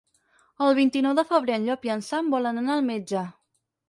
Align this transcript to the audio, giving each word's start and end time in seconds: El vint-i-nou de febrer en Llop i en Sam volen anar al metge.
El 0.67 0.71
vint-i-nou 0.77 1.13
de 1.19 1.25
febrer 1.31 1.57
en 1.57 1.67
Llop 1.67 1.85
i 1.89 1.93
en 1.97 2.01
Sam 2.07 2.31
volen 2.37 2.63
anar 2.63 2.73
al 2.77 2.89
metge. 2.89 3.23